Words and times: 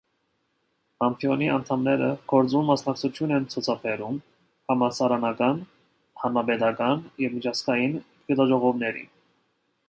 Ամբիոնի 1.07 1.49
անդամները 1.55 2.07
գործուն 2.33 2.65
մասնակցություն 2.69 3.33
են 3.35 3.45
ցուցաբերում 3.51 4.17
համալսարանական, 4.73 5.61
հանրապետական 6.25 7.05
ու 7.05 7.31
միջազգային 7.37 7.95
գիտաժողովներին։ 8.33 9.15